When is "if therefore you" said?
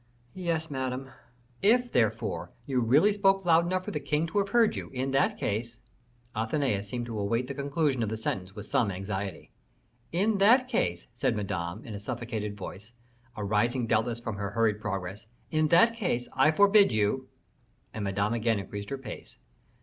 1.61-2.79